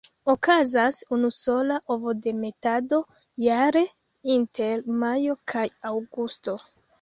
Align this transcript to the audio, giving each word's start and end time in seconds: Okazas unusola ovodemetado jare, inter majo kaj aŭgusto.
Okazas 0.33 0.95
unusola 1.17 1.75
ovodemetado 1.95 2.99
jare, 3.47 3.83
inter 4.37 4.81
majo 5.05 5.37
kaj 5.55 5.67
aŭgusto. 5.93 6.59